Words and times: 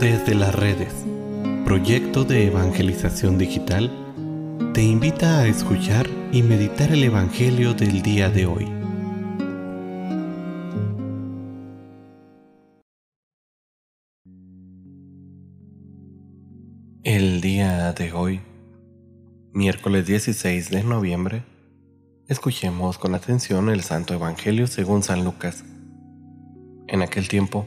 Desde 0.00 0.34
las 0.34 0.52
redes, 0.52 0.92
proyecto 1.64 2.24
de 2.24 2.48
evangelización 2.48 3.38
digital, 3.38 3.92
te 4.74 4.82
invita 4.82 5.38
a 5.38 5.46
escuchar 5.46 6.08
y 6.32 6.42
meditar 6.42 6.90
el 6.90 7.04
Evangelio 7.04 7.74
del 7.74 8.02
día 8.02 8.28
de 8.28 8.46
hoy. 8.46 8.66
El 17.04 17.40
día 17.40 17.92
de 17.92 18.12
hoy, 18.12 18.40
miércoles 19.52 20.06
16 20.06 20.70
de 20.70 20.82
noviembre, 20.82 21.44
escuchemos 22.28 22.98
con 22.98 23.14
atención 23.14 23.68
el 23.68 23.82
Santo 23.82 24.12
Evangelio 24.12 24.66
según 24.66 25.04
San 25.04 25.24
Lucas. 25.24 25.64
En 26.88 27.00
aquel 27.00 27.28
tiempo, 27.28 27.66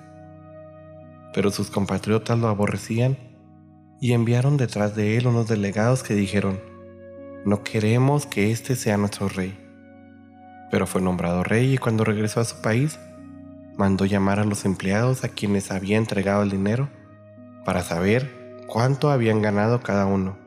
pero 1.33 1.51
sus 1.51 1.69
compatriotas 1.69 2.37
lo 2.37 2.47
aborrecían 2.47 3.17
y 3.99 4.13
enviaron 4.13 4.57
detrás 4.57 4.95
de 4.95 5.17
él 5.17 5.27
unos 5.27 5.47
delegados 5.47 6.03
que 6.03 6.15
dijeron, 6.15 6.59
no 7.45 7.63
queremos 7.63 8.25
que 8.25 8.51
este 8.51 8.75
sea 8.75 8.97
nuestro 8.97 9.29
rey. 9.29 9.57
Pero 10.71 10.87
fue 10.87 11.01
nombrado 11.01 11.43
rey 11.43 11.73
y 11.73 11.77
cuando 11.77 12.03
regresó 12.03 12.39
a 12.39 12.45
su 12.45 12.61
país, 12.61 12.99
mandó 13.77 14.05
llamar 14.05 14.39
a 14.39 14.45
los 14.45 14.65
empleados 14.65 15.23
a 15.23 15.29
quienes 15.29 15.71
había 15.71 15.97
entregado 15.97 16.43
el 16.43 16.49
dinero 16.49 16.89
para 17.65 17.83
saber 17.83 18.63
cuánto 18.67 19.11
habían 19.11 19.41
ganado 19.41 19.81
cada 19.81 20.05
uno. 20.05 20.37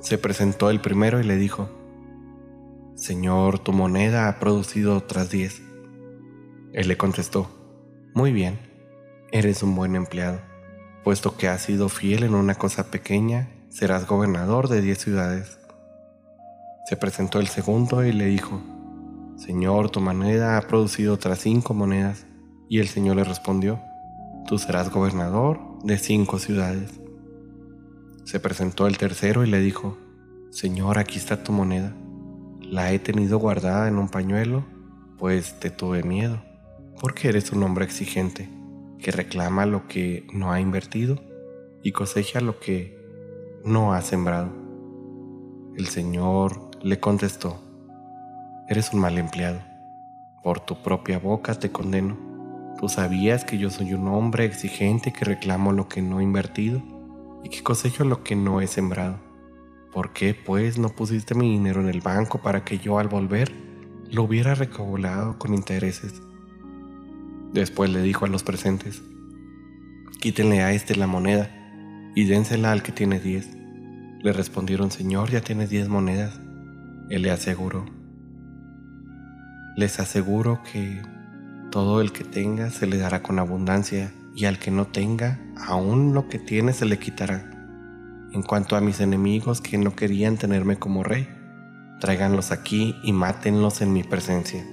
Se 0.00 0.18
presentó 0.18 0.70
el 0.70 0.80
primero 0.80 1.20
y 1.20 1.24
le 1.24 1.36
dijo, 1.36 1.70
Señor, 2.96 3.58
tu 3.58 3.72
moneda 3.72 4.28
ha 4.28 4.38
producido 4.38 4.96
otras 4.96 5.30
diez. 5.30 5.62
Él 6.72 6.88
le 6.88 6.96
contestó, 6.96 7.50
Muy 8.14 8.32
bien 8.32 8.71
Eres 9.34 9.62
un 9.62 9.74
buen 9.74 9.96
empleado, 9.96 10.40
puesto 11.02 11.38
que 11.38 11.48
has 11.48 11.62
sido 11.62 11.88
fiel 11.88 12.22
en 12.22 12.34
una 12.34 12.54
cosa 12.54 12.90
pequeña, 12.90 13.48
serás 13.70 14.06
gobernador 14.06 14.68
de 14.68 14.82
diez 14.82 14.98
ciudades. 14.98 15.58
Se 16.84 16.98
presentó 16.98 17.40
el 17.40 17.46
segundo 17.46 18.04
y 18.04 18.12
le 18.12 18.26
dijo, 18.26 18.60
Señor, 19.38 19.88
tu 19.88 20.02
moneda 20.02 20.58
ha 20.58 20.60
producido 20.68 21.14
otras 21.14 21.38
cinco 21.38 21.72
monedas. 21.72 22.26
Y 22.68 22.80
el 22.80 22.88
Señor 22.88 23.16
le 23.16 23.24
respondió, 23.24 23.80
Tú 24.46 24.58
serás 24.58 24.90
gobernador 24.90 25.78
de 25.82 25.96
cinco 25.96 26.38
ciudades. 26.38 27.00
Se 28.24 28.38
presentó 28.38 28.86
el 28.86 28.98
tercero 28.98 29.44
y 29.44 29.48
le 29.48 29.60
dijo, 29.60 29.96
Señor, 30.50 30.98
aquí 30.98 31.16
está 31.16 31.42
tu 31.42 31.52
moneda. 31.52 31.94
La 32.60 32.92
he 32.92 32.98
tenido 32.98 33.38
guardada 33.38 33.88
en 33.88 33.96
un 33.96 34.10
pañuelo, 34.10 34.66
pues 35.16 35.58
te 35.58 35.70
tuve 35.70 36.02
miedo, 36.02 36.42
porque 37.00 37.30
eres 37.30 37.50
un 37.52 37.62
hombre 37.62 37.86
exigente 37.86 38.61
que 39.02 39.10
reclama 39.10 39.66
lo 39.66 39.86
que 39.88 40.26
no 40.32 40.52
ha 40.52 40.60
invertido 40.60 41.18
y 41.82 41.92
cosecha 41.92 42.40
lo 42.40 42.58
que 42.60 42.98
no 43.64 43.92
ha 43.92 44.00
sembrado. 44.00 44.50
El 45.76 45.86
Señor 45.88 46.70
le 46.82 47.00
contestó, 47.00 47.60
eres 48.68 48.92
un 48.92 49.00
mal 49.00 49.18
empleado, 49.18 49.60
por 50.42 50.60
tu 50.60 50.82
propia 50.82 51.18
boca 51.18 51.54
te 51.54 51.70
condeno. 51.70 52.16
Tú 52.78 52.88
sabías 52.88 53.44
que 53.44 53.58
yo 53.58 53.70
soy 53.70 53.92
un 53.92 54.08
hombre 54.08 54.44
exigente 54.44 55.12
que 55.12 55.24
reclamo 55.24 55.72
lo 55.72 55.88
que 55.88 56.00
no 56.00 56.20
he 56.20 56.24
invertido 56.24 56.82
y 57.44 57.48
que 57.48 57.62
cosecho 57.62 58.04
lo 58.04 58.22
que 58.22 58.36
no 58.36 58.60
he 58.60 58.66
sembrado. 58.66 59.18
¿Por 59.92 60.12
qué, 60.12 60.34
pues, 60.34 60.78
no 60.78 60.88
pusiste 60.88 61.34
mi 61.34 61.50
dinero 61.50 61.80
en 61.80 61.88
el 61.88 62.00
banco 62.00 62.40
para 62.40 62.64
que 62.64 62.78
yo 62.78 62.98
al 62.98 63.08
volver 63.08 63.52
lo 64.10 64.22
hubiera 64.24 64.54
recaudado 64.54 65.38
con 65.38 65.54
intereses? 65.54 66.22
Después 67.52 67.90
le 67.90 68.02
dijo 68.02 68.24
a 68.24 68.28
los 68.28 68.42
presentes, 68.42 69.02
quítenle 70.20 70.62
a 70.62 70.72
este 70.72 70.96
la 70.96 71.06
moneda 71.06 71.50
y 72.14 72.24
dénsela 72.24 72.72
al 72.72 72.82
que 72.82 72.92
tiene 72.92 73.20
diez. 73.20 73.50
Le 74.22 74.32
respondieron, 74.32 74.90
Señor, 74.90 75.30
ya 75.30 75.40
tienes 75.40 75.68
diez 75.68 75.88
monedas. 75.88 76.40
Él 77.10 77.22
le 77.22 77.30
aseguró, 77.30 77.84
les 79.76 80.00
aseguro 80.00 80.60
que 80.70 81.02
todo 81.70 82.02
el 82.02 82.12
que 82.12 82.24
tenga 82.24 82.70
se 82.70 82.86
le 82.86 82.98
dará 82.98 83.22
con 83.22 83.38
abundancia 83.38 84.12
y 84.34 84.44
al 84.44 84.58
que 84.58 84.70
no 84.70 84.86
tenga, 84.86 85.40
aún 85.56 86.12
lo 86.12 86.28
que 86.28 86.38
tiene 86.38 86.72
se 86.74 86.84
le 86.84 86.98
quitará. 86.98 87.50
En 88.32 88.42
cuanto 88.42 88.76
a 88.76 88.80
mis 88.80 89.00
enemigos 89.00 89.60
que 89.60 89.78
no 89.78 89.96
querían 89.96 90.36
tenerme 90.36 90.76
como 90.78 91.02
rey, 91.02 91.28
tráiganlos 92.00 92.50
aquí 92.50 92.96
y 93.02 93.12
mátenlos 93.12 93.80
en 93.80 93.92
mi 93.92 94.04
presencia. 94.04 94.64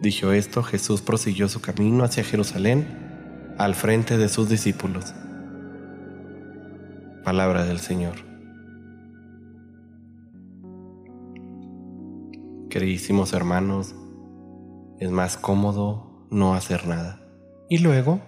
Dicho 0.00 0.32
esto, 0.32 0.62
Jesús 0.62 1.02
prosiguió 1.02 1.46
su 1.48 1.60
camino 1.60 2.04
hacia 2.04 2.24
Jerusalén 2.24 3.54
al 3.58 3.74
frente 3.74 4.16
de 4.16 4.30
sus 4.30 4.48
discípulos. 4.48 5.14
Palabra 7.22 7.64
del 7.64 7.80
Señor. 7.80 8.14
Queridísimos 12.70 13.34
hermanos, 13.34 13.94
es 15.00 15.10
más 15.10 15.36
cómodo 15.36 16.26
no 16.30 16.54
hacer 16.54 16.86
nada 16.86 17.20
y 17.68 17.78
luego 17.78 18.20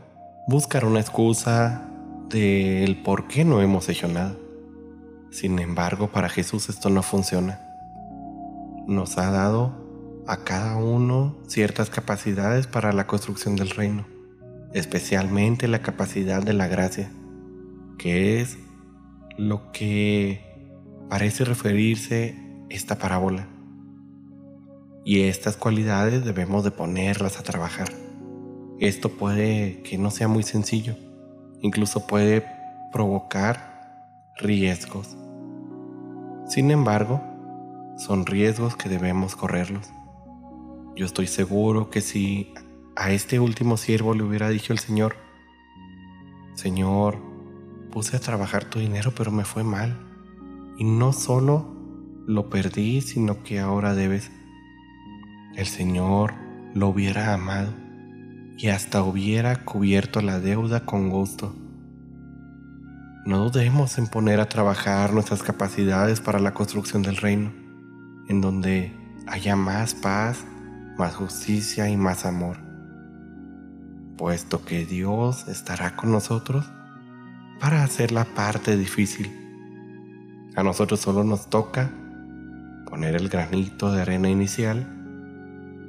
buscar 0.49 0.85
una 0.85 1.01
excusa 1.01 1.89
del 2.29 3.03
por 3.03 3.29
qué 3.29 3.47
no 3.47 3.63
hemos 3.63 3.89
hecho 3.89 4.09
nada. 4.09 4.37
Sin 5.31 5.59
embargo, 5.59 6.09
para 6.09 6.29
Jesús 6.29 6.69
esto 6.69 6.91
no 6.91 7.03
funciona. 7.03 7.61
Nos 8.87 9.17
ha 9.17 9.31
dado 9.31 9.82
a 10.27 10.45
cada 10.45 10.77
uno 10.77 11.37
ciertas 11.47 11.91
capacidades 11.91 12.67
para 12.67 12.93
la 12.93 13.07
construcción 13.07 13.57
del 13.57 13.71
reino, 13.71 14.07
especialmente 14.73 15.69
la 15.69 15.83
capacidad 15.83 16.43
de 16.43 16.53
la 16.53 16.69
gracia, 16.69 17.11
que 17.99 18.41
es 18.41 18.59
lo 19.37 19.73
que 19.73 20.41
parece 21.09 21.45
referirse 21.45 22.37
esta 22.71 22.99
parábola. 22.99 23.49
Y 25.05 25.23
estas 25.23 25.57
cualidades 25.57 26.25
debemos 26.25 26.63
de 26.63 26.71
ponerlas 26.71 27.39
a 27.39 27.43
trabajar. 27.43 27.89
Esto 28.79 29.11
puede 29.11 29.83
que 29.83 29.99
no 29.99 30.11
sea 30.11 30.29
muy 30.29 30.45
sencillo, 30.45 30.97
incluso 31.61 32.07
puede 32.07 32.45
provocar 32.93 34.31
riesgos. 34.39 35.17
Sin 36.47 36.71
embargo, 36.71 37.21
son 37.97 38.27
riesgos 38.27 38.77
que 38.77 38.89
debemos 38.89 39.37
correrlos. 39.37 39.91
Yo 40.95 41.07
estoy 41.07 41.27
seguro 41.27 41.89
que 41.89 42.03
si 42.03 42.53
a 42.97 43.11
este 43.11 43.41
último 43.41 43.79
siervo 43.79 44.15
le 44.15 44.23
hubiera 44.23 44.51
dicho 44.51 44.75
el 44.75 44.79
Señor, 44.79 45.17
Señor, 46.55 47.19
puse 47.91 48.17
a 48.17 48.21
trabajar 48.21 48.67
tu 48.67 48.79
dinero 48.79 49.13
pero 49.17 49.31
me 49.31 49.45
fue 49.45 49.65
mal. 49.65 49.97
Y 50.77 50.85
no 50.85 51.13
solo 51.13 51.75
lo 52.27 52.51
perdí, 52.51 53.01
sino 53.01 53.43
que 53.43 53.59
ahora 53.59 53.95
debes. 53.95 54.31
El 55.57 55.67
Señor 55.67 56.35
lo 56.75 56.89
hubiera 56.89 57.33
amado 57.33 57.73
y 58.59 58.69
hasta 58.69 59.03
hubiera 59.03 59.65
cubierto 59.65 60.21
la 60.21 60.41
deuda 60.41 60.85
con 60.85 61.09
gusto. 61.09 61.55
No 63.25 63.49
dudemos 63.49 63.97
en 63.99 64.09
poner 64.09 64.41
a 64.41 64.49
trabajar 64.49 65.15
nuestras 65.15 65.43
capacidades 65.43 66.21
para 66.21 66.39
la 66.39 66.53
construcción 66.53 67.03
del 67.03 67.17
reino, 67.17 67.53
en 68.29 68.41
donde 68.41 68.93
haya 69.27 69.57
más 69.57 69.95
paz 69.95 70.45
más 70.99 71.15
justicia 71.15 71.89
y 71.89 71.97
más 71.97 72.27
amor, 72.27 72.59
puesto 74.17 74.65
que 74.65 74.85
Dios 74.85 75.49
estará 75.49 75.97
con 75.97 76.13
nosotros 76.13 76.71
para 77.61 77.83
hacer 77.83 78.13
la 78.13 78.25
parte 78.25 78.77
difícil. 78.77 79.31
A 80.55 80.63
nosotros 80.63 81.01
solo 81.01 81.25
nos 81.25 81.49
toca 81.49 81.91
poner 82.87 83.17
el 83.17 83.29
granito 83.29 83.91
de 83.93 84.03
arena 84.03 84.29
inicial, 84.29 84.87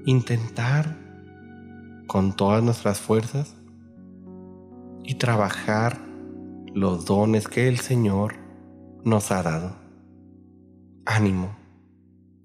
intentar 0.05 0.95
con 2.07 2.33
todas 2.35 2.63
nuestras 2.63 2.99
fuerzas 2.99 3.55
y 5.03 5.15
trabajar 5.15 5.97
los 6.73 7.05
dones 7.05 7.47
que 7.47 7.67
el 7.67 7.79
Señor 7.79 8.35
nos 9.03 9.31
ha 9.31 9.43
dado. 9.43 9.75
Ánimo, 11.05 11.55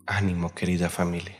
ánimo 0.06 0.52
querida 0.54 0.88
familia. 0.88 1.36